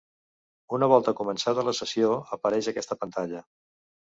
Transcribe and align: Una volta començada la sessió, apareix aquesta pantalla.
Una 0.77 0.87
volta 0.91 1.13
començada 1.19 1.65
la 1.67 1.75
sessió, 1.81 2.11
apareix 2.39 2.71
aquesta 2.73 2.99
pantalla. 3.05 3.45